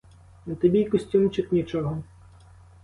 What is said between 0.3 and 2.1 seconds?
На тобі й костюмчик нічого.